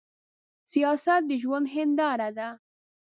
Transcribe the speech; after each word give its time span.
سياست 0.71 1.21
د 1.29 1.31
ژوند 1.41 1.65
هينداره 1.75 2.29
ده. 2.37 2.49